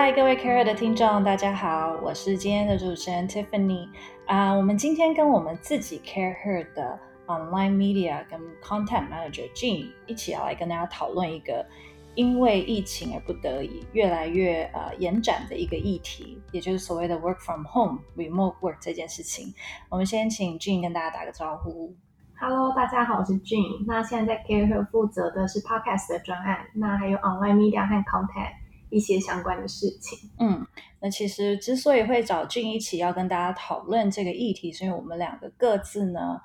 [0.00, 3.86] 嗨，各位 CAREhER 的听众，大家好，我是今天的主持人 Tiffany
[4.24, 4.50] 啊。
[4.50, 11.66] 我们今天跟我们自己 CAREhER 的 Online Media 跟 Content Manager Jean 一起要来跟大家讨论一个
[12.14, 19.52] 因为疫情而不得已越来越呃延展的一个议题，也就是所谓的 Work from Home Remote Work 这件事情。
[19.90, 21.94] 我们先请 Jean 跟大家打个招呼。
[22.40, 23.84] Hello，大家好，我是 Jean。
[23.86, 28.54] 那现在在 CAREhER 负责的是 Podcast 的专案，那还有 Online Media 和 Content
[28.90, 30.30] 一些相关的事情。
[30.38, 30.66] 嗯，
[31.00, 36.40] 那其实之所以会找 Jean 一起要跟大家讨论这个议题，是因为我们两个各自呢，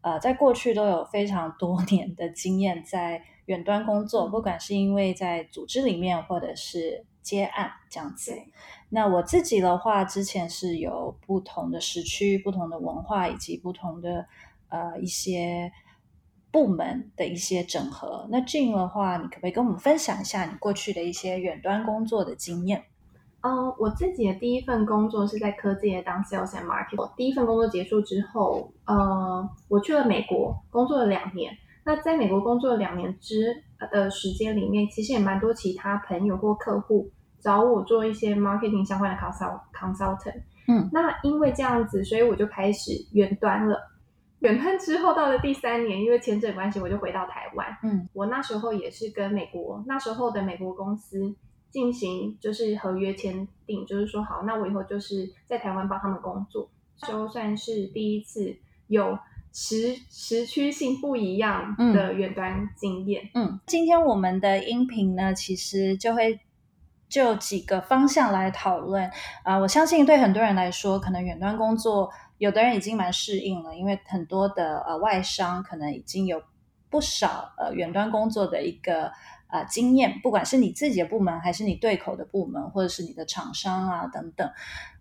[0.00, 8.34] 呃，在过去都有非常多年的经验在远端工作，不管是因为在组织里面，或者是接案这样子。
[8.88, 14.26] 那我自己的话，之前是有不同的时区、不同的文化以及不同的。
[14.70, 15.72] 呃，一些
[16.50, 18.26] 部门的一些整合。
[18.30, 22.84] 那 Jean 的话，你可不可以跟我们分享一下你过去的一些远端工作的经验？
[23.40, 27.00] 嗯，我自己的第一份工作是在科技业当 Sales and Marketing。
[27.00, 31.56] 我第一份工作结束之后，呃，我去了美国工作了两年。
[31.84, 33.62] 那在美国工作了两年之
[33.92, 37.08] 的时间里面，其实也蛮多其他朋友或客户
[37.40, 40.42] 找我做一些 marketing 相关的 consult consultant。
[40.66, 43.78] 嗯，那因为这样子，所以我就开始远端了。
[44.40, 47.66] 远端之后到了第三年，因为签证关系，我就回到台湾。
[47.82, 51.34] 嗯，我那时候也是跟美国那时候的美国公司
[51.70, 56.70] 进行就是合约签订，就是说好，那我以后就是在台湾帮他们工作，
[57.06, 59.18] 就算是第一次有
[59.52, 63.28] 时时区性不一样的远端经验。
[63.34, 66.38] 嗯，嗯，今天我们的音频呢，其实就会
[67.08, 69.04] 就几个方向来讨论
[69.42, 72.08] 啊，呃，我相信对很多人来说，可能远端工作。
[72.38, 76.42] 有的人已经蛮适应了，因为很多的呃外商可能已经有
[76.88, 79.12] 不少呃远端工作的一个
[79.48, 84.50] 呃经验，不管是你自己的部门，还是你对口的部门，或者是你的厂商啊等等。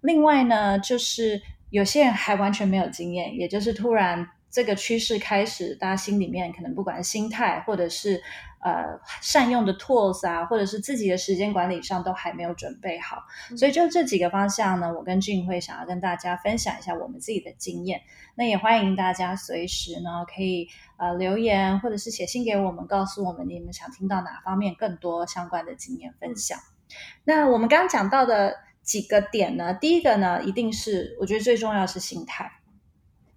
[0.01, 8.21] 另外呢，就是有些人还完全没有经验，也就是突然这个趋势开始，大家心里面可能不管心态或者是。
[8.59, 18.01] 呃，善用的 tools 啊，或者是自己的时间管理上都还没有准备好，嗯、所以就这几个方向呢，我跟 Jean 会想要跟大家分享一下我们自己的经验。
[18.33, 26.57] 那也欢迎大家随时呢可以呃留言或者是写信给我们，告诉我们你们想听到哪方面更多相关的经验分享。
[26.57, 26.93] 嗯、
[27.25, 32.51] 那我们刚刚讲到的几个点呢，第一个呢，一定是我觉得最重要的是心态，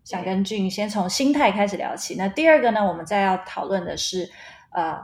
[0.05, 2.15] 想跟 Jean 先从心态开始聊起。
[2.17, 4.31] 那第二个呢，我们再要讨论的是。
[4.73, 5.01] 呃，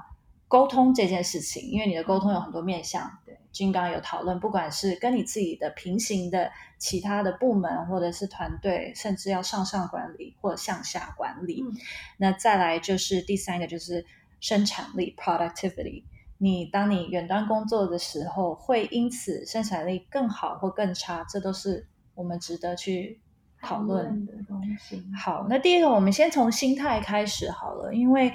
[0.47, 3.19] 沟通这件事情，因为你的沟通有很多面向。
[3.27, 11.65] 对，俊刚有讨论，不管是跟你自己的平行的其他的部门，或者是团队，甚至要上上管理或向下管理。
[11.67, 11.75] 嗯、
[12.19, 14.07] 那再来就是第三个，就是
[14.39, 16.05] 生产力 （productivity）。
[16.39, 23.19] 你当你远端工作的时候，会因此生产力更好或更差，这都是我们值得去
[23.67, 25.03] 讨论的东西。
[25.17, 28.33] 好，那第一个，我们先从心态开始好了，因为。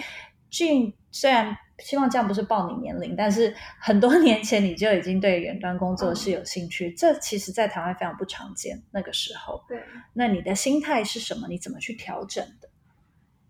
[0.51, 6.89] Jean 虽然希望这样不是报你年龄，但是很多 年前你就已经对远端工作是有兴趣。
[6.89, 8.77] 嗯、这其实，在台湾非常不常见。
[8.91, 9.81] 那个时候，对，
[10.11, 11.47] 那你的心态是什么？
[11.47, 12.67] 你怎么去调整的？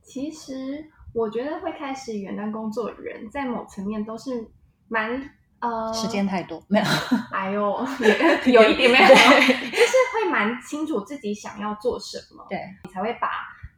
[0.03, 4.51] 其实，我觉得会开始远端工作的人，在某层面都是
[4.87, 5.27] 蛮
[5.61, 6.85] 呃，时间太多没有？
[7.31, 7.61] 哎呦，
[8.51, 13.29] 有一点没有，就是会蛮清楚自己想要做什么，对，你才会把。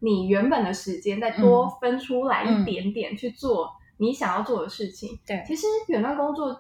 [0.05, 5.17] 你原本的时间再多分出来一点点去做你想要做的事情。
[5.25, 6.59] 对、其实远端工作，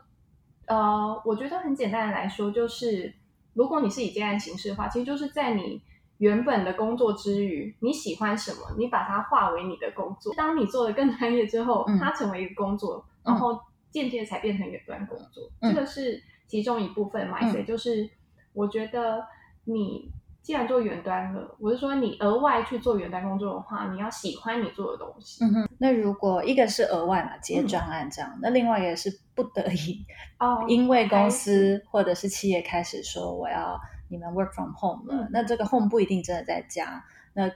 [0.65, 3.13] 呃，我觉得很简单的来说，就是
[3.53, 5.81] 如果你是以这样形式的话，其实就是在你
[6.19, 10.33] 原本的工作之余，你喜欢什么，你把它化为你的工作。
[10.37, 13.59] 当你做的更专业之后，它成为一个工作，嗯、然后
[13.93, 15.49] 间接才变成远端工作。
[15.61, 17.39] 嗯、这个是其中一部分嘛？
[17.49, 18.09] 所以、嗯、就是
[18.51, 19.25] 我觉得
[19.63, 20.11] 你。
[20.43, 25.41] 既然做远端了，我是说你额外去做远端工作的话，你要喜欢你做的东西。
[25.41, 25.69] 嗯哼。
[25.77, 30.05] 那如果一个是额外嘛，接专案这样，嗯、那另外一个是不得已
[30.39, 33.79] 哦， 因为公司或者是企业开始说我要
[34.09, 37.01] 你们 work from home 了，嗯、那这个 home 不一定真的在家。
[37.31, 37.49] 那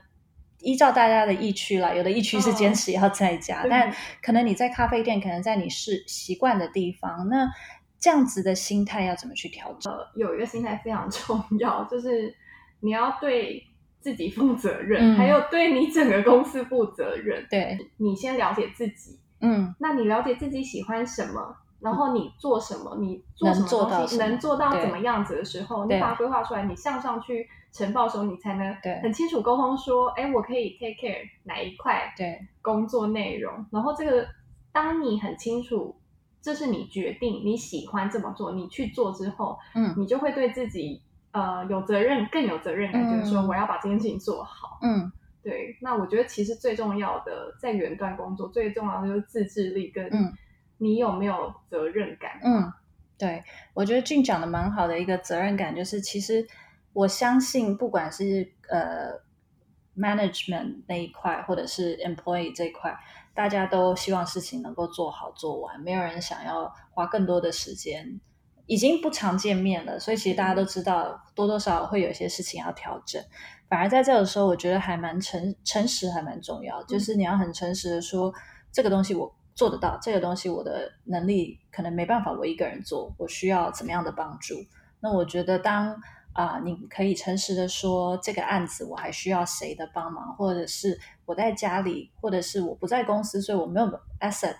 [0.60, 7.48] 依照大家的疫区啦，有的疫区是坚持要在家，哦、但可能你在咖啡店，可能在你是习惯的地方，那
[7.98, 9.92] 这样子的心态要怎么去调整？
[9.92, 12.34] 呃，有一个心态非常重要，就是。
[12.80, 13.60] 你要对
[13.98, 17.44] 自己负责任，嗯、还有对你整个公司负责任。
[17.50, 19.18] 对，你先了解自己。
[19.40, 33.64] 嗯，那你了解自己喜欢什么，然后你做什么，你做什么东西能做到怎么样子的时候，你把它规划出来，你向上去呈报的时候，你才能很清楚沟通说，哎，我可以 take care 哪一块对工作内容。
[33.70, 34.26] 然后这个，
[34.72, 35.94] 当你很清楚
[36.40, 41.00] 这是你决定你喜欢这么做，你去做之后，嗯，你就会对自己
[41.32, 44.78] 呃有责任，更有责任感，嗯、就是说我要把这件事情做好。
[44.82, 45.76] 嗯，对。
[45.80, 50.10] 那我觉得其实最重要的在远端工作，最重要的就是自制力跟
[50.78, 52.40] 你有没有责任感。
[52.42, 52.72] 嗯，
[53.18, 53.44] 对，
[53.74, 56.46] 我觉得俊讲的蛮好的一个责任感，就是其实
[56.92, 59.28] 我相信，不管是呃。
[60.00, 62.96] management 那一块，或者是 employee 这一块，
[63.34, 68.20] 大家都希望事情能够做好做完，没有人想要花更多的时间。
[68.66, 73.20] 已经不常见面了，所以其实大家都知道，多多少少会有一些事情要调整。
[73.68, 76.80] 反而在这个时候，我觉得还蛮诚诚实，还蛮重要。
[76.84, 78.32] 就是你要很诚实的说，
[78.70, 84.54] 这个东西我做得到，这个东西我的能力可能没办法我一个人做，我需要怎么样的帮助？
[85.00, 86.00] 那我觉得当。
[86.34, 93.86] 啊、呃，你可以诚实的说，这个案子我还需要谁的帮忙，或者是我在家里，或者是我不在公司，所以我没有
[94.20, 94.54] asset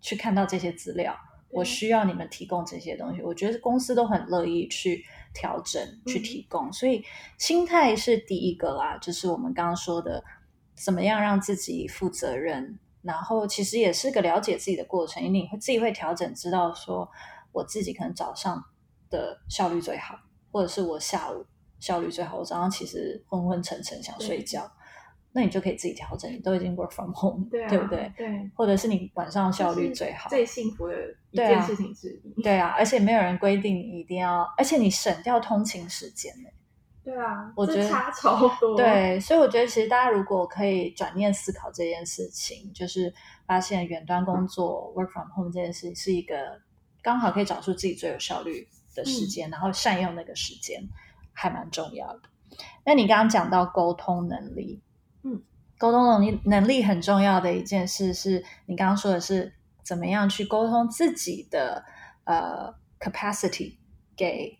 [0.00, 1.16] 去看到这些资料，
[1.48, 3.22] 我需要你们提供这些东西。
[3.22, 7.04] 我觉得公司都很乐意去调整、去提供，嗯、所以
[7.38, 10.24] 心态是第一个啦，就是我们刚刚说的，
[10.74, 17.08] 怎么样让自己负责任，然后其实也是个了解自己的过程，因为你会自己会调整，知道说
[17.52, 18.62] 我自己可能早上
[19.10, 20.16] 的效率最好。
[20.54, 21.42] 或者是我下午
[21.80, 24.70] 效率最好，我早上其实昏昏沉沉想睡觉，
[25.32, 26.30] 那你就可以自己调整。
[26.30, 28.12] 你都已经 work from home，对，啊、对不对？
[28.14, 28.50] 对。
[28.54, 30.94] 或者是你晚上效率最好，最幸福的
[31.30, 32.42] 一件事情之一。
[32.42, 36.50] 对啊，而且没有人规定你一定要，而且你省掉通勤时间呢。
[37.04, 38.76] 对啊，我觉得差超多。
[38.76, 43.12] 对，所以我觉得其实大家如果可以转念思考这件事情，就是
[43.44, 46.60] 发现远端工作、嗯、work from home 这件事是一个
[47.02, 50.80] 刚好可以找出自己最有效率的时间，然后善用那个时间，
[51.32, 52.20] 还蛮重要的。
[52.84, 54.80] 那你刚刚讲到沟通能力，
[55.24, 55.42] 嗯，
[55.78, 59.52] 沟通能力能力很重要的一件事，是你刚刚说的是
[59.82, 61.84] 怎么样去沟通自己的
[62.22, 63.76] 呃 capacity
[64.16, 64.56] 给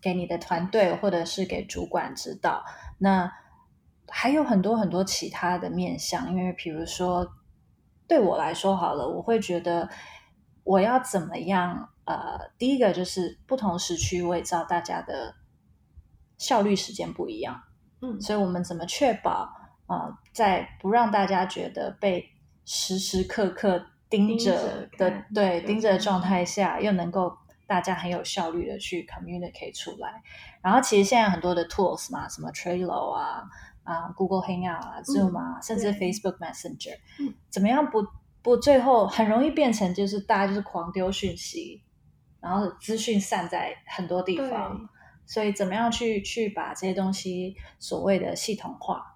[0.00, 2.64] 给你的团队或者是给主管指导。
[2.98, 3.32] 那
[4.08, 7.26] 还有很多很多其他的面向，因为比如说
[8.06, 9.88] 对我来说好了，我会觉得
[10.64, 11.88] 我要怎么样。
[12.06, 15.32] 呃，第一个就是不同时区，我也知道大家的
[16.38, 17.62] 效率时间不一样，
[18.02, 19.48] 嗯，所以我们怎么确保
[19.86, 22.28] 啊、呃，在不让大家觉得被
[22.64, 27.32] 时时刻刻盯着的对盯着的状态下，又能够
[27.70, 30.20] 大家很有效率的去 communicate 出来。
[30.60, 33.44] 然后其实现在很多的 tools 嘛，什么 Trello 啊
[33.84, 38.04] 啊，Google Hangout 啊，Zoom 啊，嗯、甚至 Facebook Messenger，嗯，怎么样不
[38.42, 41.84] 不最后很容易变成就是大家就是狂丢讯息。
[42.40, 44.88] 然后资讯散在很多地方，
[45.24, 49.14] 所以怎么样去去把这些东西所谓的系统化，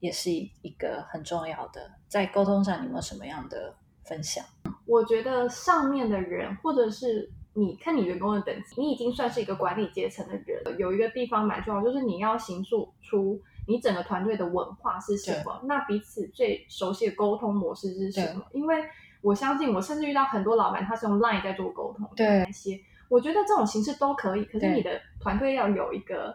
[0.00, 1.92] 也是一一个很重要的。
[2.08, 4.44] 在沟通上，你有没有什么样的分享？
[4.86, 18.44] 我觉得上面的人，或者是你看你员工的等级，你已经算是一个管理阶层的人，有一个地方蛮重要，就是你要形塑出你整个团队的文化是什么，那彼此最熟悉的沟通模式是什么？
[18.52, 18.82] 因为
[19.20, 22.08] 我相信，我甚至遇到很多老板，他是用 Line 在做沟通。
[22.16, 24.44] 对，那些我觉得这种形式都可以。
[24.46, 26.34] 可是你的团队要有一个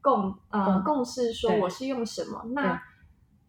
[0.00, 2.82] 共呃共识，说我是用什么，那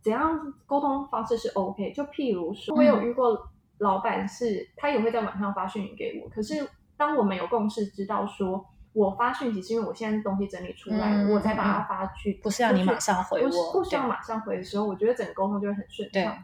[0.04, 1.94] 怎样沟通方式是 OK？
[1.94, 6.30] 就譬如说，我有遇过老板是，他也会在晚上发讯息给我。
[6.30, 16.38] 可是当我们有共识，知道说我发讯息是因为我现在东西整理出来，我才把它发去，不是要你马上回我，不需要马上回的时候，我觉得整个沟通就会很顺畅。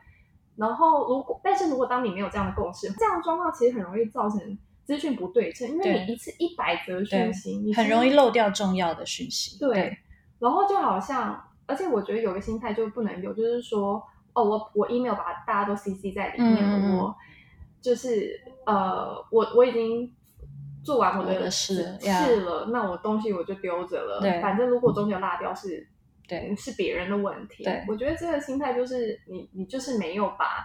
[0.57, 9.57] 然后，如果但是如果当你没有这样的共识，这样的状况其实很容易造成资讯不对称，因为你一次一百则讯息，你很容易漏掉重要的讯息。
[9.57, 9.97] 对，对，
[10.39, 14.03] 然后就好像，而且我觉得有个心态就不能有，就是说，
[14.33, 17.15] 哦，我我 email 把大家都 CC 在里面，嗯、我
[17.79, 20.13] 就是呃，我我已经
[20.83, 25.87] 做完我的事事了，那我东西我就丢着了，对，反正如果中间有落掉是。
[26.27, 27.61] 对，是别人的问题。
[27.65, 30.63] 对，我觉得这个心态就是你，你就是没有把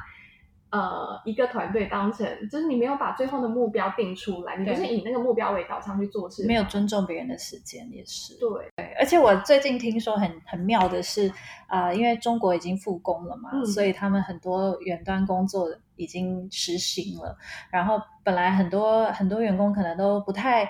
[0.70, 8.34] 呃一个团队当成，就是你没有把最后的目标定出来，你不是以那个目标为导向去做事，没有尊重别人的时间也是。
[8.38, 11.28] 对对，而且我最近听说很很妙的是，
[11.66, 17.36] 啊、呃，因为中国已经复工了嘛，嗯、所以他们很多远端工作已经实行了，
[17.70, 20.68] 然后本来很多很多员工可能都不太。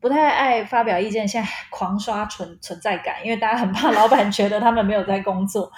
[0.00, 5.72] 不太爱发表意见，现在 狂刷存存在感，因为大家很怕老板觉得他们没有在工作。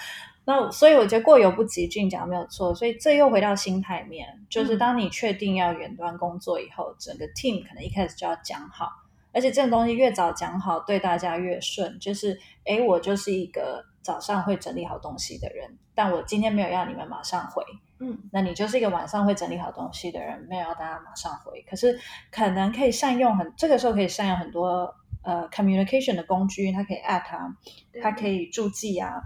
[0.49, 2.73] 那所以我觉得过犹不及，俊讲没有错。
[2.73, 8.89] 所以这又回到心态面，就是当你确定要远端工作以后，嗯、整个 team 可能一开始就要讲好，
[9.33, 11.99] 而且这种东西越早讲好，对大家越顺。
[11.99, 17.65] 就是诶，我就是一个早上会整理好东西的人，但我今天没有要你们马上回，
[17.99, 21.99] 嗯，那你就是一个晚上会整理好东西的人，没有要大家马上回，可是
[22.31, 27.57] 可能可以善用很这个时候可以善用很多呃 communication 的工具，它可以 add 它，
[28.01, 29.21] 它可以注记啊，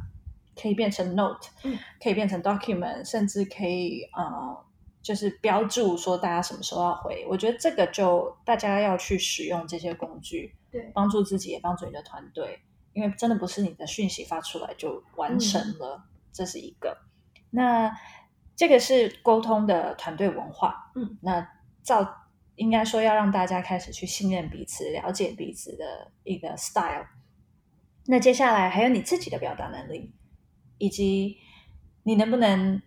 [0.60, 4.64] 可以变成 note，嗯，可以变成 document，甚至可以呃
[5.02, 7.24] 就是标注说大家什么时候要回。
[7.28, 12.60] 我觉得这个就大家要去使用这些工具，对，帮助自己也帮助你的团队，
[12.92, 16.02] 因为真的不是你的讯息发出来就完成了，嗯、
[16.32, 16.96] 这是一个。
[17.50, 17.90] 那
[18.54, 21.48] 这个是沟通的团队文化，嗯，那
[21.82, 22.26] 照
[22.56, 27.06] 应该说要让大家开始去信任彼此、了解彼此的一个 style。
[28.06, 30.12] 那接下来还有你自己的表达能力，
[30.80, 31.36] 以及
[32.02, 32.82] 你能不能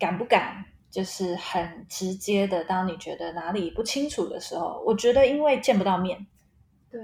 [0.00, 6.26] 敢不敢，就是很直接的，当你觉得哪里不清楚的时候，我觉得因为见不到面，
[6.90, 7.00] 对，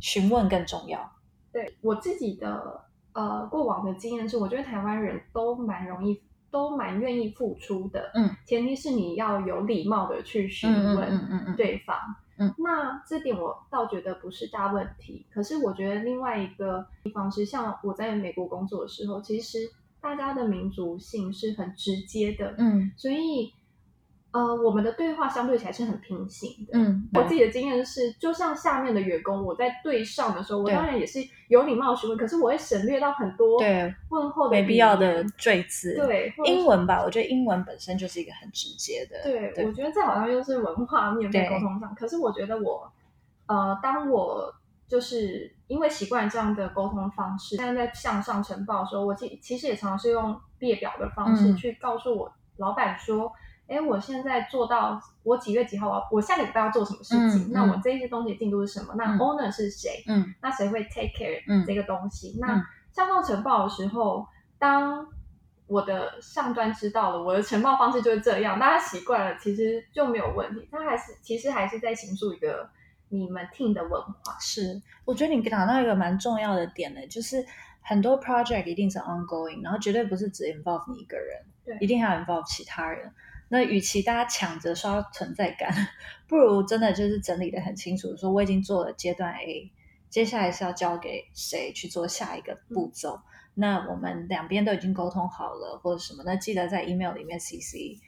[0.00, 1.10] 询问更重要。
[1.52, 6.22] 对，我自己的呃过往的经验是，我觉得台湾人都蛮容易。
[6.52, 15.24] 都蛮愿意付出的，嗯，前提是你要有礼貌的去询问对方，嗯，嗯，嗯，嗯，那这点我倒觉得不是大问题。
[15.30, 19.58] 可是我觉得另外一个地方是，像我在美国工作的时候，其实
[20.00, 23.52] 大家的民族性是很直接的，嗯，所以。
[24.32, 26.72] 呃，我们的对话相对起来是很平行的。
[26.72, 35.94] 嗯，我自己的经验是，就像下面的员工，我在对上的时候，我当然也是有礼貌询问，可是我会省略到很多对问候的没必要的赘词。
[35.96, 39.22] 对，英文吧，我觉得英文本身就是一个很直接的。
[39.22, 41.94] 对，对我觉得这好像又是文化面对沟通上。
[41.94, 42.90] 可是我觉得我，
[43.48, 44.50] 呃，当我
[44.88, 53.26] 就是因为习惯这样的沟通方式，现在在向上呈报的时候，我其其实也常常是用列表的方式去告诉我老板说。
[53.26, 53.32] 嗯
[53.72, 55.88] 哎，我现在做到我几月几号？
[55.88, 57.48] 我我下个礼拜要做什么事情？
[57.48, 58.92] 嗯、那我这些东西进度是什么？
[58.94, 60.04] 嗯、那 owner 是谁？
[60.06, 62.36] 嗯，那谁会 take care 这个东西？
[62.36, 64.26] 嗯、那向上呈报的时候，
[64.58, 65.06] 当
[65.66, 70.68] 我的上端知道了，我的呈报方式就是这样，大家习惯了，其实就没有问题。
[70.70, 72.68] 他还是其实还是在形塑一个
[73.08, 74.36] 你们 team 的文化。
[74.38, 77.42] 是，我觉得你讲到一个蛮重要的点呢，就是
[77.80, 83.10] 很多 project 一定是 ongoing，然后绝对不是只 involve 你一个人，对，一定还要 involve 其他人。
[83.52, 85.70] 那与其大家抢着刷存在感，
[86.26, 89.70] 不如真的就是整理的很清楚，说我已经做了阶段 A，
[90.08, 93.16] 接下来是要交给谁去做下一个步骤。
[93.16, 93.22] 嗯、
[93.56, 98.00] 那我们两边都已经沟通好了，或者什么，那记得在 email 里面 CC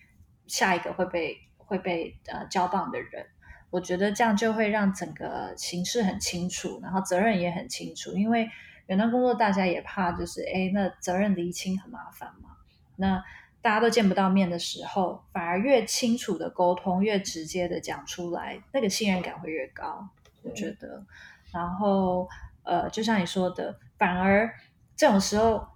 [0.46, 3.26] 下一个会被会被呃交棒的人。
[3.68, 8.12] 我觉得这样就会让整个形式很清楚，然后责任也很清楚。
[8.12, 8.48] 因为
[8.86, 12.48] 远端工作大家也怕就是哎，那责任厘清很麻烦嘛。
[12.96, 13.22] 那
[13.64, 20.06] 大家都见不到面的时候，反而越清楚的沟通，越直接的讲出来，那个信任感会越高。
[20.42, 21.02] 我觉得，
[21.50, 22.28] 然后
[22.62, 24.54] 呃，就像你说的，反而
[24.94, 25.66] 这种时候，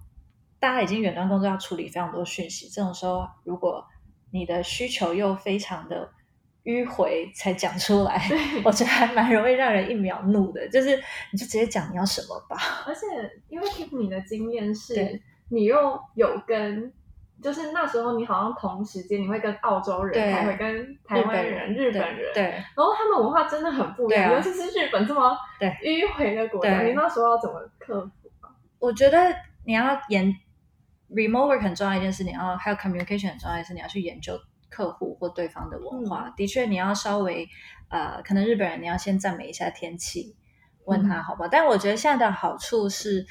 [0.59, 3.83] 大家已经远端工作要处理非常多讯息，这种时候，如果
[4.29, 6.11] 你的需求又非常的
[6.65, 8.21] 迂回才讲出来，
[8.63, 10.69] 我觉得还蛮容易让人一秒怒的。
[10.69, 10.95] 就是
[11.31, 12.55] 你就直接讲你要什么吧。
[12.85, 13.01] 而且
[13.47, 16.93] 因为听你的经验是，你又有跟。
[17.41, 28.11] 就是那时候，你好像同时间你会跟澳洲人，还会跟台湾人、日本人，对，然后他们文化真的很不一样，尤其是日本这么迂回的国家，你那时候要怎么克服？
[28.79, 29.17] 我觉得
[29.65, 30.33] 你要研
[31.09, 34.37] remote work 很重要一件事，你要还有 communication 很重要一件事，你要去研究
[34.69, 36.33] 客户或对方的文化。
[36.35, 37.47] 的确，你要稍微
[37.89, 40.35] 呃，可能日本人你要先赞美一下天气，
[40.85, 41.49] 问他好不好？
[41.49, 43.25] 但我觉得现在的好处是。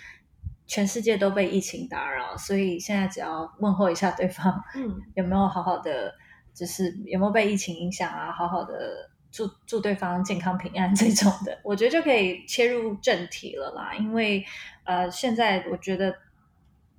[0.68, 6.14] 全世界都被疫情打扰，所以现在只要问候一下对方，嗯， 有没有好好的，
[6.52, 8.30] 就是有没有被疫情影响啊？
[8.30, 13.94] 好好的祝祝对方健康平安 这种的，我觉得就可以切入正题了啦。
[13.94, 14.44] 因为
[14.84, 16.14] 呃，现在我觉得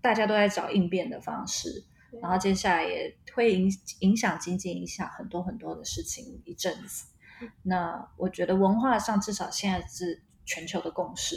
[0.01, 7.05] 大家都在找应变的方式，对然后接下来也会影影响经济，影响很多很多的事情一阵子。
[7.43, 11.35] 嗯、那我觉得文化上至少现在是全球的共识，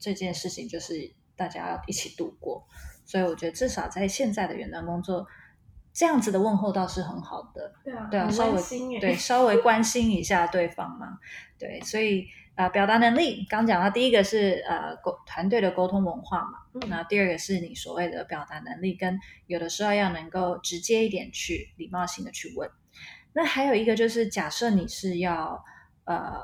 [0.00, 1.14] 这件事情就是。
[1.36, 2.66] 大家要一起度过，
[3.04, 5.26] 所以我觉得至少在现在的远端工作，
[5.92, 7.72] 这样子的问候倒是很好的。
[7.82, 11.18] 对啊，对啊，稍微对稍微关心一下对方嘛。
[11.58, 22.70] 对，所以呃，表达能力刚讲到第一个是呃沟团队的沟通文化嘛，嗯、那第二个是你所谓的表达能力，跟有的时候要能够直接一点去礼貌性的去问。
[23.32, 25.64] 那还有一个就是假设你是要
[26.04, 26.42] 呃，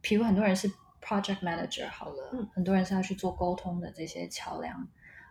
[0.00, 0.70] 比如很多人是。
[1.08, 4.74] Project Manager 好了，嗯、很多人是要去做沟通的这些桥梁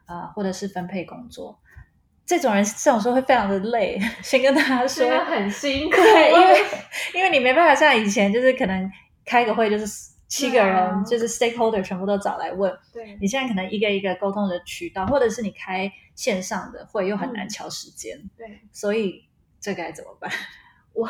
[0.06, 1.60] 啊、呃，或者是分配工作，
[2.26, 4.00] 这种人这种时候会非常的累。
[4.24, 6.66] 先跟大家说，很辛苦，对，因为
[7.14, 8.92] 因为你没办法像以前，就是可能
[9.24, 9.86] 开个会就是
[10.28, 12.76] 七个人就是 stakeholder 全部都找来问。
[12.92, 18.18] 对，你现在可能一个一个沟通的渠道，或者是你开线上的会又很难敲时间。
[18.18, 19.28] 嗯、对，所以
[19.60, 20.32] 这该怎么办？
[20.94, 21.08] 我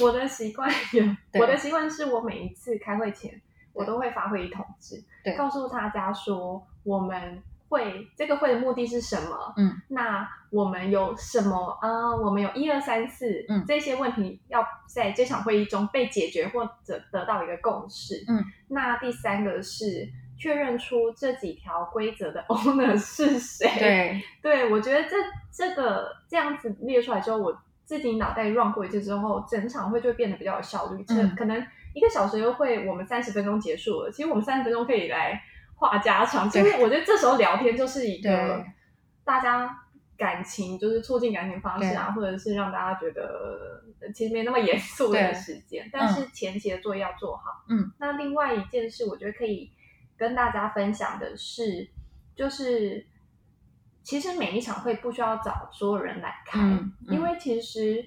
[0.00, 1.04] 我的习惯有，
[1.40, 3.42] 我的习惯是我每一次开会前，
[3.78, 7.42] 我都会发会议通知，对，告诉大家说我们。
[7.70, 9.52] 会这个会的目的是什么？
[9.58, 12.16] 嗯，那我们有什么啊、呃？
[12.16, 18.24] 我们有一二三四，嗯，这些问题要在这场会议中被解决或者得到一个共识。
[18.26, 20.08] 嗯，那第三个是
[20.38, 23.70] 确认出这几条规则的 owner 是谁。
[23.78, 25.16] 对， 对我觉得这
[25.52, 27.54] 这个这样子列出来之后，我
[27.84, 31.04] 自己脑袋 run 过一次之后，整场会就会变得比较有效率。
[31.08, 31.62] 嗯，可能
[31.98, 34.10] 一个小时的会，我们三十分钟结束了。
[34.10, 35.42] 其实我们三十分钟可以来。
[35.80, 38.64] 话家常，其实我觉得这时候聊天就是一个
[39.24, 39.78] 大家
[40.16, 43.80] 感情，就是促进感情方式啊，或者是让大家觉得
[44.12, 45.88] 其实没那么严肃的时间。
[45.92, 47.44] 但是前期的作业要做好。
[47.68, 49.70] 嗯，那另外一件事，我觉得可以
[50.16, 51.88] 跟大家分享的是，
[52.34, 53.06] 就是
[54.02, 58.04] 其实每一场会不需要找所有人来开，嗯嗯、因为其实。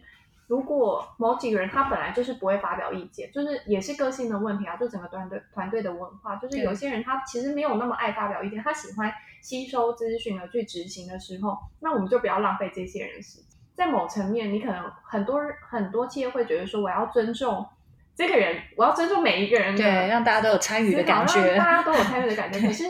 [0.52, 9.10] 如果某几个人他本来就是不会发表意见，就是也是个性的问题啊，就整个团队团队的文化，就是有些人他其实没有那么爱发表意见，他喜欢
[9.42, 13.46] 吸收资讯而去执行的时候，那我们就不要浪费这些人时间。
[13.76, 15.40] 在某层面，你可能很多
[15.70, 17.66] 很多企业会觉得说，我要尊重
[18.14, 22.60] 这个人，我要尊重每一个人，对，让大家都有参与的感觉，让大家都有参与的感觉。
[22.60, 22.84] 可 是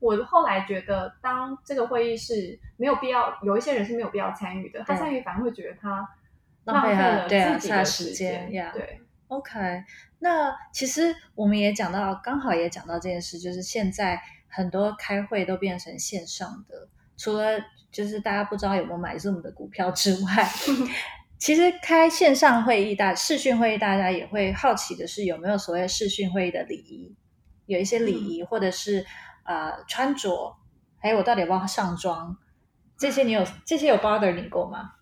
[0.00, 6.06] 我后来觉得，当这个会议是没有必要，有一些人是没有必要参与的，他参与反而会觉得他。
[6.66, 8.70] 浪费了对啊，下时间呀。
[8.74, 9.82] 对，OK。
[10.18, 17.58] 那其实我们也讲到，刚好也讲到这件事，就是现在很多开会都变成线上的，除了
[17.92, 20.48] 就是大家不知道有没有买 Zoom 的股票之外，
[21.38, 27.14] 其实开线上会议大视讯会议，大家也会好奇的是有没有所谓视讯会议的礼仪，
[27.66, 29.04] 有一些礼仪，嗯、或者是
[29.44, 30.56] 呃穿着，
[30.98, 32.36] 还有我到底要不要上妆，
[32.98, 34.92] 这些你有这些有 bother 你过吗？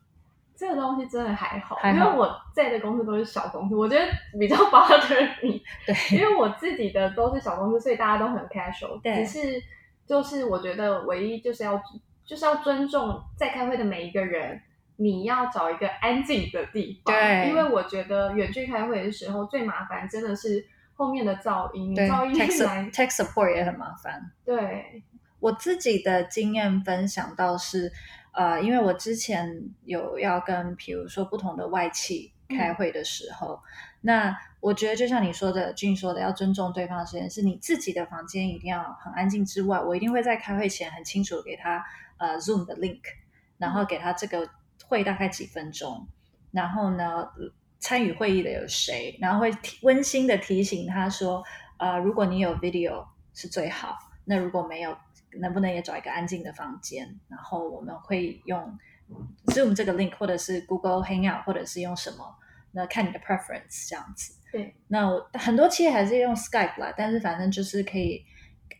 [0.56, 4.06] 这个东西真的还好，还好，因为我在的公司都是小公司，我觉得
[4.38, 5.60] 比较 bother 你。
[5.84, 9.00] 对，因为我自己的都是小公司，所以大家都很 casual。
[9.02, 9.62] 对，只是
[10.06, 11.82] 就是我觉得唯一就是要
[12.24, 14.62] 就是要尊重在开会的每一个人，
[14.96, 17.12] 你要找一个安静的地方。
[17.12, 20.64] 对，因为我觉得远距开会的时候最麻烦真的是
[20.94, 24.30] 后面的噪音，噪音来 tech, tech support 也很麻烦。
[24.44, 25.02] 对，
[25.40, 27.90] 我自己的经验分享到是。
[28.34, 33.62] 呃，因为我之前有要跟，比如说不同的外企开会的时候，嗯、
[34.00, 41.84] 那我觉得就像你说的，俊说的，要尊重对方的时间，是你自己的房间一定要很安静之外，我一定会在开会前很清楚给他
[42.18, 43.02] 呃 Zoom 的 link，
[43.56, 44.50] 然后给他这个
[44.84, 46.08] 会大概几分钟，
[46.50, 47.28] 然后呢
[47.78, 51.44] 参与会议的有谁，然后会温馨的提醒他说，
[51.78, 54.96] 呃，如果你有 video 是最好，那如果没有。
[55.40, 57.18] 能不能也找一个安静的房间？
[57.28, 58.78] 然后我们会用
[59.46, 62.36] Zoom 这个 link，或者是 Google Hangout，或者是用什么？
[62.72, 64.34] 那看你的 preference 这样子。
[64.50, 68.24] 对，那我很多企业还是用 Skype 啦，但是反正就是可以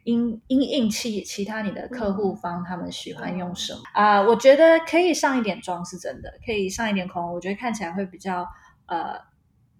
[0.05, 4.21] 因因应其其他你的客户方他们喜欢用什么啊？
[4.23, 8.47] 我觉得可以上一点妆是真的，可以上一点口红，我觉得看起来会比较
[8.87, 9.33] 呃。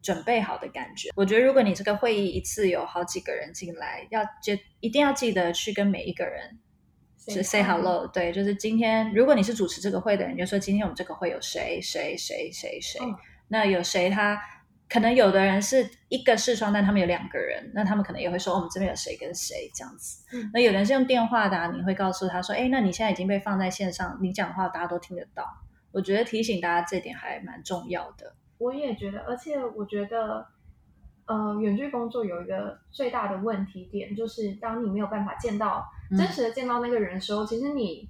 [0.05, 6.59] 准备好的感觉，我觉得如果你这个会议一次有好几个人进来，要就一定要记得去跟每一个人
[7.29, 8.07] 是 say hello。
[8.07, 13.01] 对，就是今天如果你是主持这个会的人，就说今天我们这个会有谁谁谁谁谁。
[13.05, 13.15] 嗯、
[13.49, 14.41] 那有谁他
[14.89, 20.25] 可能有的人是一个视窗，但他们有两个人，那他们可能也会说、哦、我们这边有谁跟谁这样子。
[20.33, 25.45] 嗯、那有人是用电话的、啊，你会告诉他说，哎，那你现在已经被放在线上，你讲话大家都听得到。
[25.91, 28.35] 我觉得提醒大家这点还蛮重要的。
[28.59, 30.47] 我也觉得，而且我觉得，
[31.27, 38.09] 呃，远距工作有一个最大的问题点，就是当你没有办法见到、嗯、真实的见到那个人的时候，其实你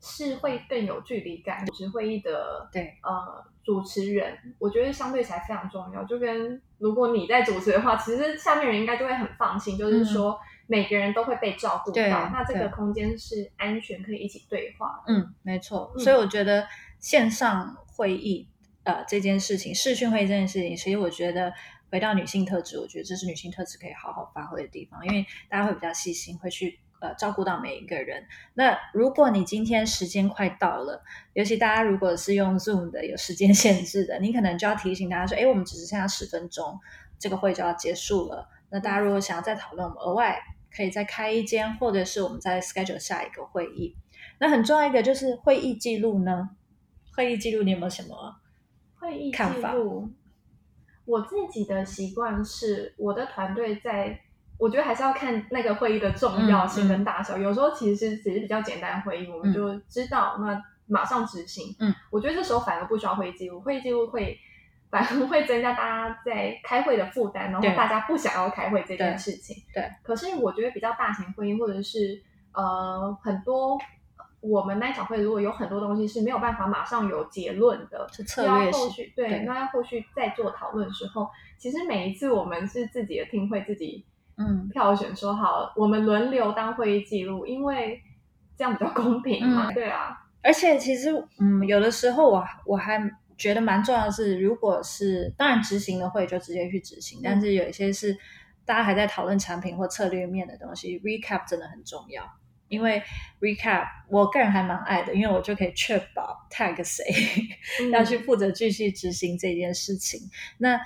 [0.00, 1.64] 是会更有距离感。
[1.66, 6.04] 主持会议的，对，呃，主持人，我觉得相对起来非常重要。
[6.04, 15.02] 就跟如果你在主持的话，其实下面人应该就会很放心，就是说每个人都会被照顾到，对那这个空间是安全，可以一起对话。
[15.06, 15.92] 嗯，没错。
[15.98, 16.66] 所以我觉得
[16.98, 18.48] 线上会议。
[18.84, 21.54] 呃，这件事情视讯会议这件事情，其实我觉得
[21.88, 28.24] 回到女性特质，我觉得这是女性特质可以好好发挥的地方，因为大家会比较细心，会去呃照顾到每一个人。
[28.54, 31.02] 那如果你今天时间快到了，
[31.34, 36.78] 尤其大家如果是用 Zoom 的有时间 限制的，你可能就要提醒大家说，哎，我们只剩下十分钟，
[37.18, 38.48] 这个会就要结束了。
[38.70, 40.40] 那大家如果想要再讨论，我们额外
[40.74, 43.96] 可以再开一间，或者是我们再 schedule 下一个会议。
[44.38, 46.50] 那很重要一个就是会议记录呢，
[47.14, 48.36] 会议记录你有没有什么？
[48.98, 49.74] 会议看法，
[51.04, 54.20] 我自己的习惯是，我的团队在
[54.58, 57.36] 我觉得还是要看那个会议的重要性跟大小。
[57.36, 61.74] 嗯嗯、有时候其实只是比较简单会议，我们就知道、嗯、那马上执行。
[61.80, 64.38] 嗯，我觉得这时候反而不需要会议记录，会议记录会
[64.90, 69.56] 反而会增加大家在开会的负担，然后大家不想要开会这件事情。
[69.74, 69.82] 对。
[69.82, 73.78] 对可是我觉得比较大型会议或者是呃很多。
[74.44, 84.04] 我们那一场会如果有很多东西是没有办法马上有结论的，是策略要后续对，对那要后续再做讨论的时候，其实每一次我们是自己的听会自己
[84.36, 88.00] 嗯票选说好，我们轮流当会议记录，因为
[88.56, 90.18] 这样比较公平嘛，嗯、对啊。
[90.42, 93.00] 而且其实嗯，有的时候我我还
[93.36, 98.16] 觉得蛮重要的是，如果是当然执行的会就直接去执行，嗯、但是有一些是
[98.64, 102.24] 大家还在讨论产品或策略面的东西，recap 真的很重要。
[102.68, 103.02] 因为
[103.38, 107.04] recap，我个人还蛮爱的，因为我就可以确保 tag 谁、
[107.84, 110.18] 嗯、要去负责继续执行这件事情。
[110.56, 110.80] 那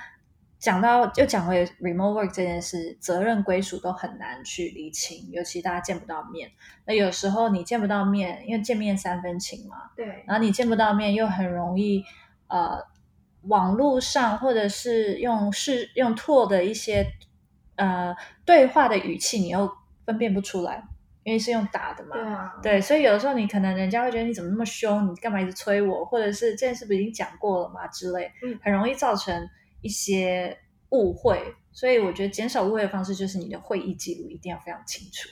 [0.58, 6.50] 讲到又讲回 remote work 这件事，责任归属都很难去厘清，尤其大家见不到面。
[6.86, 10.24] 那有时候你见不到面，因为见面三分情嘛，对。
[10.26, 12.04] 然后你见不到面，又很容易
[12.48, 12.82] 呃，
[13.42, 17.06] 网络上或者是用是用 tool 的一些
[17.76, 19.70] 呃对话的语气，你又
[20.04, 20.82] 分辨不出来。
[21.22, 29.34] 因为是用打的嘛，对啊，对，所以有的时候你可能人家会觉得你怎么那么凶，你干嘛一直催我，或者是这件事不是已经讲过了嘛之类，嗯，很容易造成
[29.86, 30.58] 一些
[30.90, 31.54] 误会。
[31.72, 35.28] 所以我觉得减少误会的方式就是你的会议记录一定要非常清楚，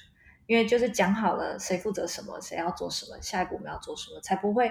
[0.47, 4.71] 因为就是讲好了谁负责什么，谁要做什么，下一步我们要做什么，才不会。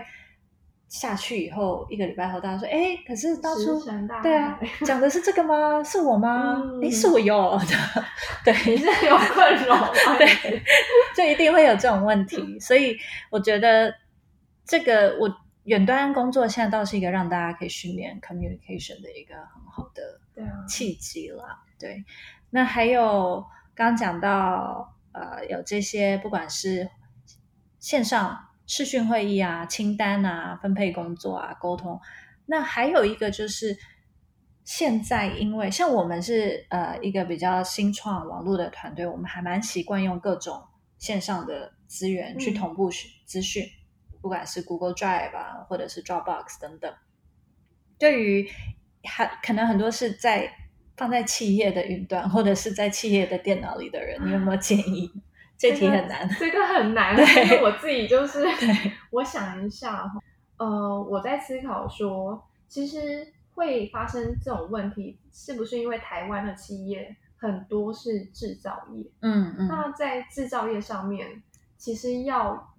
[0.89, 3.84] 下去以后一个礼拜后，大家说：“哎，可是当初
[4.22, 5.84] 对啊，讲的是这个吗？
[5.84, 6.62] 是我吗？
[6.84, 8.06] 哎、嗯，是我有的，
[8.46, 10.62] 对，你是有困扰， 对，
[11.15, 12.60] 就一定会有这种问题。
[12.60, 12.96] 所以
[13.32, 13.91] 我觉得
[14.67, 15.28] 这个我
[15.63, 20.19] 远端工作现在倒是一个让大家可以训练 communication 的一个很好的
[20.67, 21.63] 契机啦。
[21.80, 22.06] 对，对，
[22.49, 26.89] 那还有刚刚讲到呃，有这些不管是
[27.80, 28.49] 线上。
[28.65, 31.99] 视讯会议啊，清单啊，分配工作啊，沟通。
[32.45, 33.78] 那还有一个就是，
[34.63, 40.63] 现在因为像我们是呃一个比较新创网络的团队，我们还蛮习惯用各种
[40.97, 42.89] 线上的资源去同步
[43.26, 43.83] 资讯，嗯、
[44.23, 46.93] 不管是 Google Drive 啊，或者是 Dropbox 等等。
[47.99, 48.49] 对于
[49.03, 50.49] 还可能很多是在
[50.95, 55.12] 放在企业的云端，或者是在企业的电脑里的人，你有没有建议？
[55.59, 57.15] 这题很难，这个很难。
[57.19, 58.45] 因为我自己就是，
[59.12, 60.09] 我想一下，
[60.55, 69.03] 呃，我在思考说，其实会发生这种问题，是不是因为台湾的企业很多是制造业？
[69.19, 69.55] 嗯嗯。
[69.59, 71.43] 嗯，那在制造业上面，
[71.77, 72.72] 其实要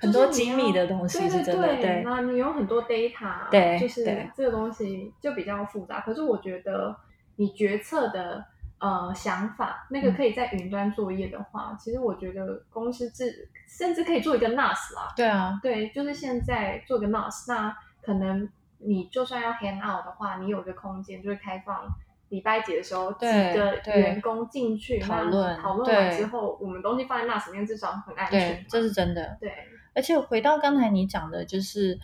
[0.00, 2.02] 很多精密的东西是真的，对对对。
[2.04, 6.00] 那你有很多 data，对，就是这个东西就比较复杂。
[6.00, 6.96] 可是我觉得
[7.36, 8.44] 你决策的。
[8.82, 13.30] 呃，想法那个可以在云端作业的话，嗯、其实我觉得公司自
[13.68, 15.12] 甚至可以做一个 NAS 啦。
[15.14, 21.86] 对啊，对，就是现在做个 NAS，那可能你就算要 hand out 的话，你有个空间就是开放，
[22.30, 28.64] 礼拜几的时候几个员工进去讨论，讨论完之后，我们东西放在 NAS 里面，至少很安全。
[28.66, 29.36] 这是真的。
[29.38, 29.52] 对，
[29.94, 31.98] 而且回到刚才你讲的，就是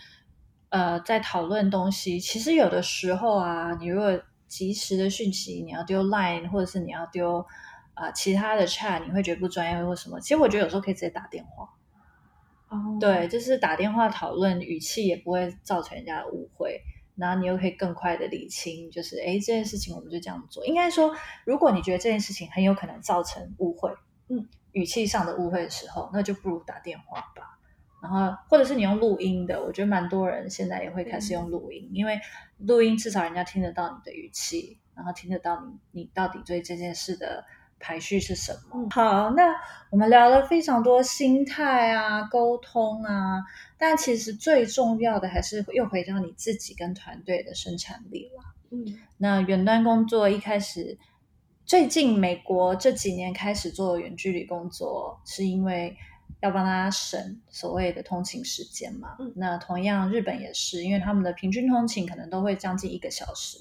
[0.68, 7.40] 呃，在讨论东西，其实有的时候啊，你如果即时的讯息，你要丢 Line，或者是你要丢
[7.94, 10.20] 啊、呃、其他的 Chat，你会觉得不专业或什么？
[10.20, 11.68] 其实我觉得有时候可以直接打电话。
[12.68, 13.01] 哦，oh.
[13.01, 16.81] 对，就是打电话讨论，语气也不会造成人家的误会，
[17.14, 20.66] 然后你又可以更快的理清，就是哎，这件事情我们就这样做。
[20.66, 23.92] 应该说，如果你觉得这件事情很有可能造成误会，
[24.29, 27.56] 嗯，语气上的误会的时候，那就不如打电话吧。
[28.09, 32.21] 然后，或者是你用录音的，我觉得蛮多人现在也会开始用录音，嗯、因为
[32.59, 37.45] 录音至少人家听得到你的语气，然后听得到你你到底对这件事的
[37.81, 38.59] 排序是什么。
[38.75, 39.53] 嗯、好，那
[39.90, 43.42] 我们聊了非常多心态啊、沟通啊，
[43.77, 48.45] 但其实最重要的还是又回到你自己跟团队的生产力了。
[48.71, 50.97] 嗯，那远端工作一开始，
[51.64, 55.97] 最近美国这几年开始做远距离工作，是因为。
[56.46, 59.16] 要帮他省所谓的通勤时间嘛？
[59.18, 63.59] 嗯，那同样日本也是，因为他们的平均通勤可能都会将近一个小时。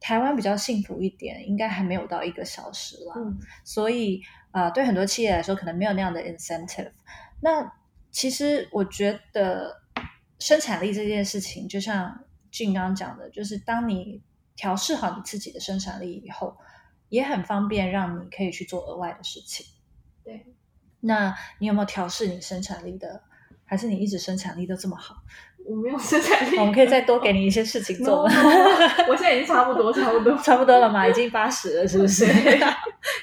[0.00, 3.14] 台湾比较幸福一点，应该还没有到一个小时啦。
[3.16, 6.90] 嗯，所以啊，呃，对很多企业来说，可能没有那样的 incentive。
[7.40, 7.72] 那
[8.10, 9.82] 其实我觉得
[10.38, 14.22] 生产力这件事情，就像俊刚讲的，就是当你
[14.56, 16.56] 调试好你自己的生产力以后，
[17.08, 19.66] 也很方便让你可以去做额外的事情。
[20.24, 20.46] 对。
[21.02, 23.22] 那你有没有调试你生产力的？
[23.64, 25.16] 还是你一直生产力都这么好？
[25.64, 28.28] 我没有生产力，我们可以再多给你一些事情做。
[28.28, 32.26] no, no, no, 我现在已经差不多，差不多， 差不多了嘛，已经八十了，是不是？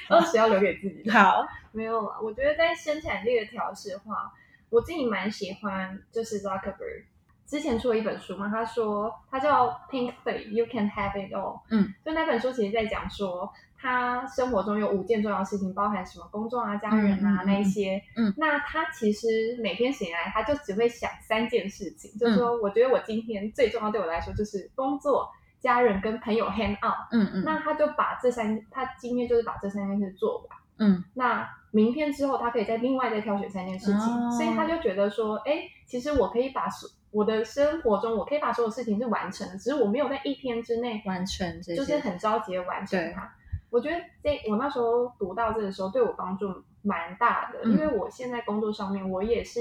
[0.08, 1.08] 二十要留给自己。
[1.08, 2.18] 好，没有了。
[2.20, 4.32] 我觉得在生产力的调试的话，
[4.70, 7.04] 我自己蛮喜欢，就是 Zuckerberg
[7.46, 11.60] 之前出了一本书嘛，他说他叫 Pink Slip，You Can Have It All。
[11.70, 13.52] 嗯，就那本书其实在讲说。
[13.80, 18.02] 他生活中有五件重要事情，包含什么工作啊、家人啊、嗯、那一些。
[18.14, 19.26] 嗯，那他其实
[19.62, 27.08] 每天醒来，他就只会想三件事情，嗯、就是说，我觉得我今天最重要对我来说就是工作、家人跟朋友 hang out。
[27.10, 30.58] 嗯嗯，那他就把这三，他今天就是把这三件事做完。
[30.78, 43.32] 嗯，那明天之后，他可以再另外再挑选三件事情，哦、所以他就觉得说，哎，其实我可以把所我的生活中，我可以把所有事情是完成的，只是我没有在一天之内完成，就是很着急的完成它。
[43.70, 46.46] 我觉得这我那时候读到这个时候，对我帮助
[46.82, 49.60] 蛮大的，嗯、因为我现在工作上面，我也是，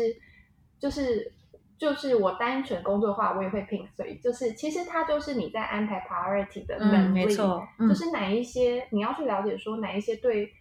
[0.80, 1.32] 就是
[1.78, 10.52] 就是我单纯工作的话，我也会 pink，所以就是其实它就是你在安排 priority 的能力，嗯、没错，嗯、就是哪一些你要去了解，说哪一些对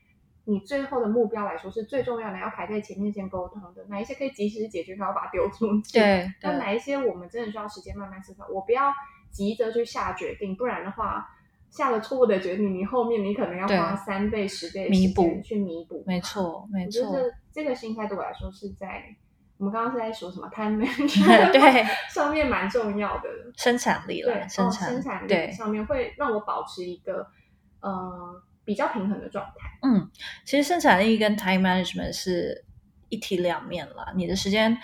[0.44, 8.92] 你最后的目标来说是最重要的，要排在前面先沟通的，哪一些可以及时解决，然后把它丢出去，对，那哪一些我们真的需要时间慢慢思考，我不要
[9.30, 11.26] 急着去下决定，不然的话。
[11.70, 16.02] 下了错误的决定，你后面你可能要花三倍、十倍弥补去弥补。
[16.06, 17.06] 没错，没错。
[17.06, 19.04] 我觉得这个心态对我来说是在
[19.58, 24.32] 我们刚刚是在说什么 time management 对上面蛮重要的生产力了。
[24.32, 27.26] 对，生产生产力上面会让我保持一个
[27.80, 29.68] 呃比较平衡的状态。
[29.82, 30.10] 嗯，
[30.44, 32.64] 其实生产力跟 time management 是
[33.08, 34.12] 一体两面了。
[34.16, 34.78] 你的时间。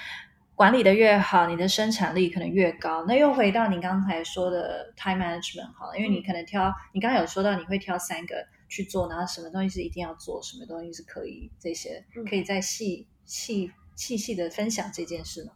[0.56, 3.04] 管理的越好，你的生产力可能越高。
[3.06, 8.36] 那又回到你刚才说的 time management 好了，因为你可能挑，你刚才有说到你会挑三个
[8.68, 15.52] 去做，然后什么东西是一定要做，什么东西是可以这些，可以再细细细细的分享这件事吗？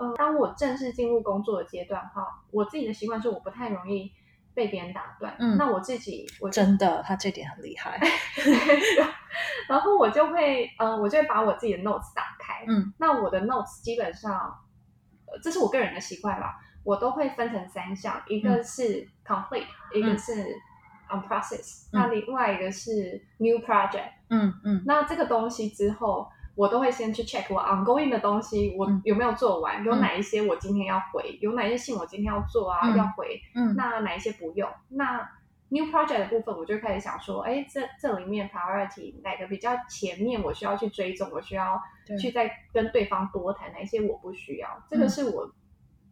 [0.00, 4.10] 嗯，当我正式进入工作的阶段哈，我自己的习惯是我不太容易
[4.58, 5.32] 被别人打断。
[5.38, 7.96] 嗯，那我自己我真的，他这点很厉害。
[9.68, 12.64] 然后我就会，呃，我就会把我自己的 notes 打开。
[12.66, 14.34] 嗯，那我的 notes 基本上，
[15.26, 19.62] 呃，这是我个人的习惯啦，我都会分成三项，一个是 complete，
[19.94, 20.32] 嗯，一个是
[21.08, 24.10] on process，嗯，那另外一个是 new project。
[24.30, 35.30] 嗯嗯，嗯那这个东西之后，我都会先去 check 我 ongoing 的东西，我有没有做完，嗯，有哪一些我今天要回，有哪一些信我今天要做啊，嗯，要回，嗯，那哪一些不用，那。
[35.70, 41.78] New project 的部分，我就开始想说，哎，这这里面 priority 哪个比较前面，我需要去追踪，我需要
[42.18, 44.82] 去再跟对方多谈，哪一些我不需要。
[44.88, 45.52] 这个是我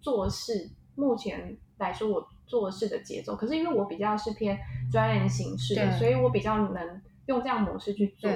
[0.02, 3.34] 做事目前来说我做事的节奏。
[3.34, 4.58] 可是因为我比较是偏
[4.92, 8.30] 专业形式的，所以我比较能用这样模式去做。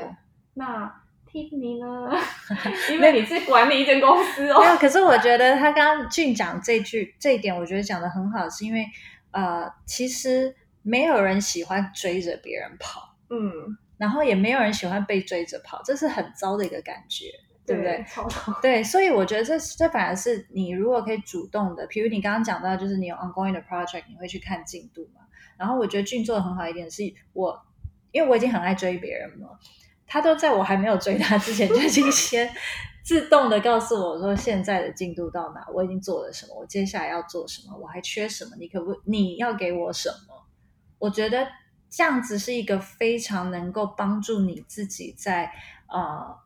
[0.54, 0.90] 那
[1.32, 2.18] Tiffany 呢？
[2.92, 4.60] 因为你是管理一间公司哦。
[4.60, 8.86] 没有，可是我觉得他刚刚俊讲这句这一点，我觉得讲得很好，是因为
[9.30, 10.56] 呃，其实。
[10.82, 17.26] 没有人喜欢追着别人跑，嗯，然后也没有人喜欢被追着跑，这是很糟的一个感觉，
[17.66, 18.04] 对，不对？
[18.62, 25.20] 对，所以我觉得这这反而是你如果可以主动的，比如你刚刚讲到，就是你有 ongoing 的 project，你会去看进度嘛。
[25.58, 27.02] 然后我觉得俊做的很好一点是
[27.34, 27.62] 我，
[28.10, 29.58] 因为我已经很爱追别人了，
[30.12, 32.52] 他都在我还没有追他之前就已经先
[33.04, 40.46] 自动的告诉我说现在的进度到哪，我已经做了什么，我接下来要做什么，我还缺什么，你可不你要给我什么？
[40.98, 41.46] 我觉得
[41.88, 45.52] 这样子是一个非常能够帮助你自己在
[45.88, 46.36] 呃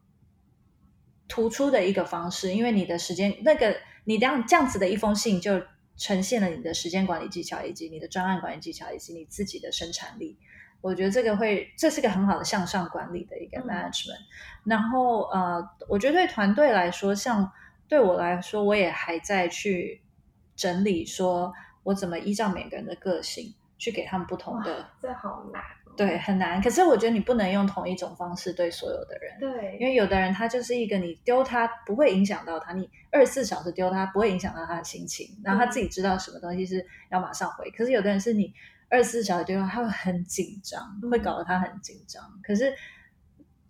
[1.27, 3.74] 突出的一个方式，因为你的时间那个
[4.05, 5.62] 你这样这样子的一封信就
[5.96, 10.38] 呈现了你的时间管理技巧，以及你的专案管理技巧，以及你自己的生产力。
[10.85, 14.20] 我觉得这个会这是个很好的向上管理的一个 management。
[14.20, 14.27] 嗯、
[14.64, 17.51] 然后呃，我觉得对团队来说，像
[17.88, 20.03] 对我来说，我也还在去
[20.55, 23.55] 整理，说我怎么依照每个人的个性。
[23.77, 25.61] 去给他们不同的，这好难，
[25.97, 26.62] 对，很难。
[26.62, 37.68] 可是我觉得你不能用同一种方式对所有的人，对，因为有的人他就是一个你丢他不会影响到他，你二十四小时丢他不会影响到他的心情，然后他自己知道什么东西是要马上回。
[37.68, 38.55] 嗯、可是有的人是你
[38.94, 40.80] 二十四小时丢话，他会很紧张，
[41.11, 42.22] 会搞得他很紧张。
[42.44, 42.72] 可是，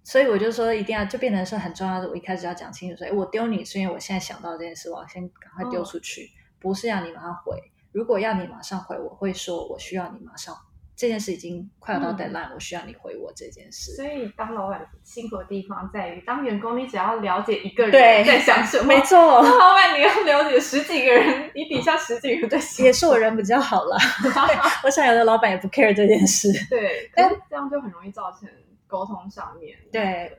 [0.02, 2.06] 所以我就说一定要就变成是很重要的。
[2.06, 7.58] 我一开始要讲清楚说，哎，我丢你是因为我现在想到这件事，我要先赶快丢出去，不是要你马上回。
[7.92, 10.60] 如果要你马上回，我会说我需要你马上回。
[10.96, 13.92] 这件事已经快要到 deadline，嗯、我需要你回我这件事。
[13.96, 19.16] 所以当老板辛苦的地方在于，当员工你只要了解一个人在想什么，没错。
[19.42, 22.86] 当老板你要了解十几个人，你底下十几个人在想。
[22.86, 23.96] 也是我人比较好了，
[24.84, 26.52] 我想有的老板也不 care 这件事。
[26.70, 28.48] 对，但这样就很容易造成
[28.86, 29.76] 沟通上面。
[29.90, 30.38] 对，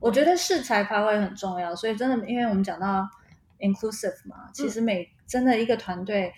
[0.00, 3.08] 我觉得适才发挥很重要，所以真的，因为我们讲到。
[3.64, 4.50] inclusive 嘛。
[4.52, 6.34] 其实每真的一个团队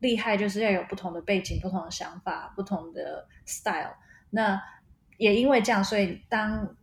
[0.00, 3.94] 厉害，就是要有不同的背景、不同的想法、不同的 style。
[4.30, 4.60] 那
[5.16, 6.76] 也因为这样，所以当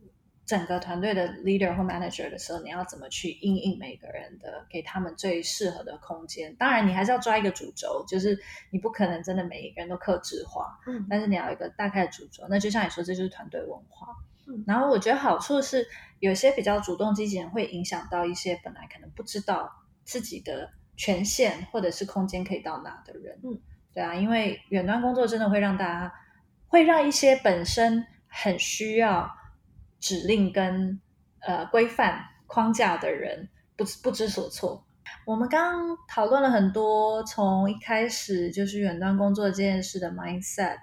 [0.46, 6.54] 整个团队的 leader 或 manager 的时候，你要怎么去应应每个人的，给他们最适合的空间？
[6.56, 8.38] 当然，你还是要抓一个主轴，就是
[8.70, 12.44] 你不可能真的每一个人都克制化，嗯，但是你要有一个大概的主轴。
[12.50, 14.08] 那就像你说，这就是团队文化。
[14.46, 15.86] 嗯，然后我觉得好处是，
[16.18, 19.70] 有些比较主动积极人会影响到一些本来可能不知道
[20.04, 23.38] 自己的权限或者是空间可以到哪的人。
[23.44, 23.60] 嗯，
[23.94, 26.14] 对啊，因为远端工作真的会让大家，
[26.68, 29.30] 会让一些本身很需要。
[30.00, 31.00] 指令跟
[31.40, 34.86] 呃规范框架的人不不知所措。
[35.24, 40.76] 我们刚刚讨论了很多，从一开始就是远端工作这件事的 mindset，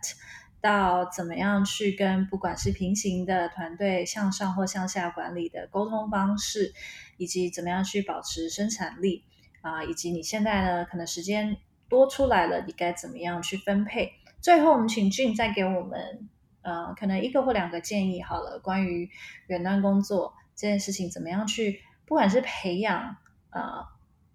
[0.60, 6.74] 到怎么样去跟不管是平行的团队向上或向下管理的沟通方式，
[7.18, 9.24] 以及怎么样去保持生产力
[9.62, 14.14] 啊，以及你现在呢可能时间多出来了，你该怎么样去分配？
[14.42, 16.30] 最后，我们请 Jean 再给我们。
[16.64, 18.60] 呃，可能一个或两个建议好了。
[18.60, 19.10] 关于
[19.48, 23.18] 远端工作这件事情，怎么样去，不管是培养
[23.50, 23.84] 呃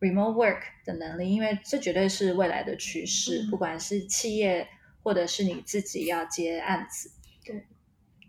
[0.00, 3.44] remote work 的能力，因为这绝对是未来的趋势。
[3.44, 4.66] 嗯、不管是企业
[5.04, 7.12] 或者是你自己要接案子，
[7.44, 7.64] 对，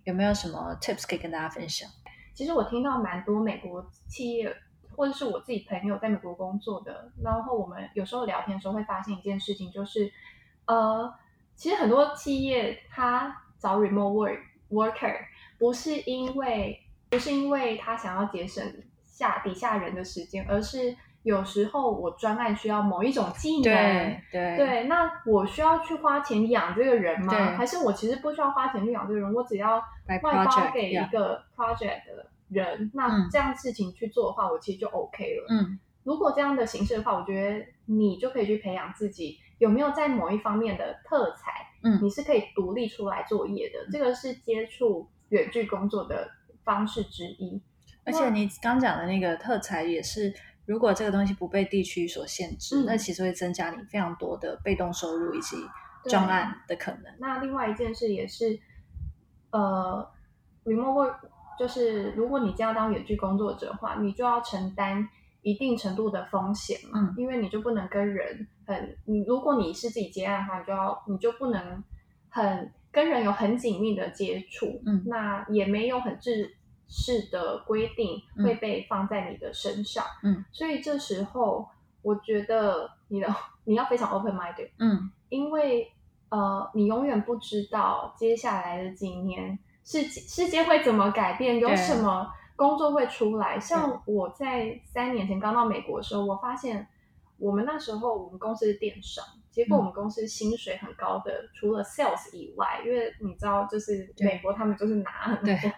[0.03, 1.89] 有没有什么 tips 可以跟大家分享？
[2.35, 4.55] 其实我听到蛮多美国企业
[4.97, 10.11] 或者是我自己朋友在美国工作的，然后我们有时候聊天的时候会发现一件事情，就是
[10.65, 11.13] 呃，
[11.55, 13.43] 其实很多企业他。
[13.59, 15.15] 找 remote work worker
[15.57, 16.79] 不是因为
[17.09, 18.63] 不是因为他想要节省
[19.01, 27.33] 下底下人的时间，而是有时候我专案需要某一种技能，对对，对，那我需要去花钱养这个人吗？
[27.57, 35.45] 还是我其实不需要花钱去养这个人，我只要外包给一个 project 的人那这样事情去做的话，嗯，我其实就 OK 了。
[35.49, 41.51] 嗯，如果这样的形式的话，我觉得你就可以去培养自己有没有在某一方面的特才。
[41.83, 46.27] 嗯，你是可以独立出来作业的，这个是接触远距工作的
[46.63, 47.61] 方式之一。
[48.03, 50.33] 而且你刚讲的那个特才也是，
[50.65, 55.55] 如果这个东西不被地区所限制，嗯，那其实会增加你非常多的被动收入以及
[56.09, 57.03] 专案的可能。
[57.19, 58.59] 那另外一件事也是，
[59.51, 60.09] 呃
[60.65, 61.19] ，remote work
[61.57, 65.07] 就是如果你将要当远距工作者的话，你就要承担
[65.41, 68.47] 一定程度的风险嘛，嗯，因为你就不能跟人。
[68.65, 71.83] 很，你如果你是自己接案的话，你就要你就不能
[72.29, 76.53] 很跟人有很紧密的接触，嗯，那也没有很制
[76.89, 81.65] 式的规定会被放在你的身上，嗯，所以这时候
[82.01, 85.89] 我觉得你的 你要非常 open minded，嗯，因为
[86.27, 93.57] 呃，你永远不知道接下来的几年世界世界会怎么改变，有什么工作会出来。
[93.57, 96.85] 像我在三年前刚到美国的时候，我发现。
[97.39, 105.71] 我们那时候，我们公司是电商，结果我们公司薪水很高的，嗯、除了 sales 以外，因为你知道，就是美国他们就是拿很多，对，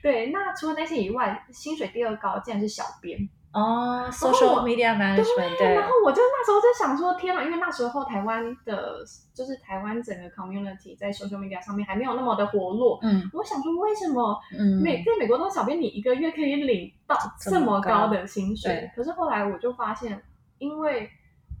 [0.00, 14.40] 对，那除了那些以外，薪水第二高竟然是小编哦，social media management，对，然后我就那时候在想说，天哪，因为那时候台湾的，就是台湾整个 community 在 social media 上面还没有那么的活络，嗯，我想说为什么
[14.82, 18.90] 美、嗯、在美国当小编，你一个月可以领到这么高的薪水？
[18.96, 20.22] 可是后来我就发现。
[20.58, 21.10] 因为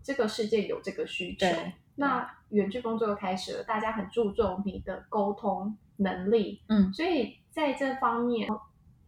[0.04, 1.48] 这个世界有这个需求，
[1.96, 8.48] 那远距工作又开始了，大家很注重你的沟通能力，嗯，所以在这方面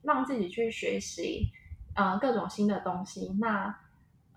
[0.03, 1.47] 让自己去学习，
[1.95, 3.75] 呃，各种新的东西，那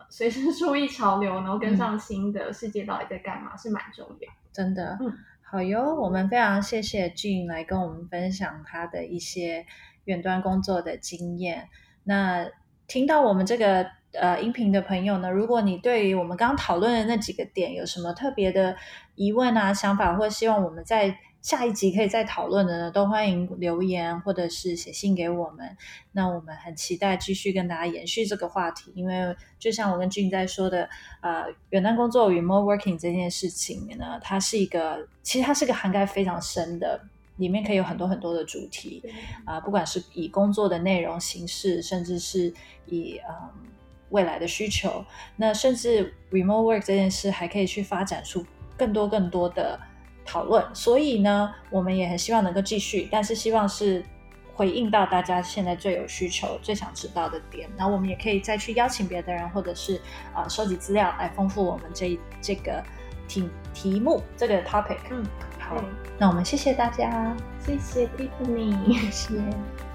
[0.09, 4.31] 随时注意潮流，然后跟上新的世界到底在干嘛，嗯，是蛮重要。
[4.51, 9.65] 真的，嗯，好哟，我们非常谢谢 Jean 来跟我们分享他的一些
[10.05, 11.69] 远端工作的经验。
[12.03, 12.49] 那
[12.87, 13.97] 听到我们这个。
[14.13, 18.75] 呃，音频的朋友呢，如果你对于我们刚刚讨论的那几个点有什么特别的
[19.15, 25.77] 疑问啊、想法，或希望我们在下一集可以再讨论的呢，都欢迎留言或者是写信给我们。
[26.11, 30.89] 那我们很期待继续跟大家延续这个话题，因为就像我跟 Jean 在说的，
[31.21, 36.99] 呃，远端工作 （remote working） 这件事情呢，它是一个，其实它是个涵盖非常深的，
[37.37, 39.01] 里面可以有很多很多的主题
[39.45, 42.53] 啊、呃，不管是以工作的内容形式，甚至是
[42.87, 43.33] 以嗯。
[43.33, 43.49] 呃
[44.09, 45.03] 未来的需求，
[45.35, 48.45] 那甚至 remote work 这件事还可以去发展出
[48.77, 49.77] 更多更多的
[50.27, 54.03] 讨论，所以呢，我们也很希望能够继续，但是希望是
[54.53, 59.95] 回应到大家现在最有需求、最想知道的点，然后我们也可以再去邀请别的人，或者是
[60.33, 62.83] 啊、呃、收集资料来丰富我们这这个
[63.27, 64.97] 题题目这个 topic。
[65.09, 65.25] 嗯，
[65.59, 65.81] 好，
[66.19, 69.86] 那我们谢谢大家，谢谢 Tiffany，谢谢。